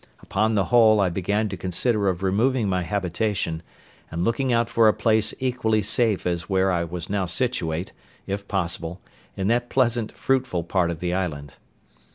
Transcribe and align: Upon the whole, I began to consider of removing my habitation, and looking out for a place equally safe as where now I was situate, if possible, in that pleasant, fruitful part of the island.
Upon 0.19 0.55
the 0.55 0.63
whole, 0.73 0.99
I 0.99 1.09
began 1.09 1.47
to 1.49 1.55
consider 1.55 2.09
of 2.09 2.23
removing 2.23 2.67
my 2.67 2.81
habitation, 2.81 3.61
and 4.09 4.23
looking 4.23 4.51
out 4.51 4.67
for 4.67 4.87
a 4.87 4.95
place 4.95 5.31
equally 5.39 5.83
safe 5.83 6.25
as 6.25 6.49
where 6.49 6.69
now 6.71 6.75
I 6.77 6.83
was 6.85 7.07
situate, 7.31 7.93
if 8.25 8.47
possible, 8.47 8.99
in 9.37 9.47
that 9.49 9.69
pleasant, 9.69 10.11
fruitful 10.17 10.63
part 10.63 10.89
of 10.89 11.01
the 11.01 11.13
island. 11.13 11.53